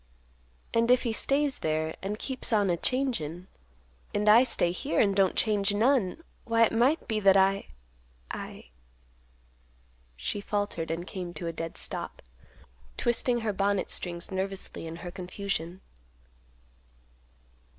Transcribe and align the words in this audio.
And 0.73 0.89
if 0.89 1.03
he 1.03 1.13
stays 1.13 1.59
there 1.59 1.95
and 2.01 2.17
keeps 2.17 2.51
on 2.51 2.71
a 2.71 2.75
changin', 2.77 3.45
and 4.15 4.27
I 4.27 4.41
stay 4.43 4.71
here, 4.71 4.99
and 4.99 5.15
don't 5.15 5.35
change 5.35 5.75
none, 5.75 6.23
why 6.43 6.65
it 6.65 6.71
might 6.71 7.07
be 7.07 7.19
that 7.19 7.37
I—I—" 7.37 8.69
She 10.17 10.41
faltered 10.41 10.89
and 10.89 11.05
came 11.05 11.35
to 11.35 11.45
a 11.45 11.53
dead 11.53 11.77
stop, 11.77 12.23
twisting 12.97 13.41
her 13.41 13.53
bonnet 13.53 13.91
strings 13.91 14.31
nervously 14.31 14.87
in 14.87 14.95
her 15.05 15.11
confusion. 15.11 15.81